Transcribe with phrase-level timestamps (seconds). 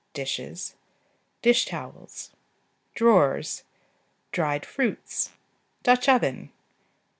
[0.13, 0.73] Dishes.
[1.43, 2.31] Dish towels.
[2.95, 3.61] Drawers.
[4.31, 5.29] Dried fruits.
[5.83, 6.51] Dutch oven.